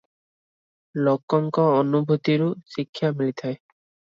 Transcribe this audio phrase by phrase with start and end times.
[1.07, 3.55] ଲୋକଙ୍କ ଅନୁଭୂତିରୁ ଶିକ୍ଷା ମିଳିଥାଏ।